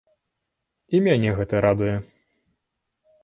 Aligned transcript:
І 0.95 1.01
мяне 1.07 1.35
гэта 1.39 1.61
радуе. 1.65 1.95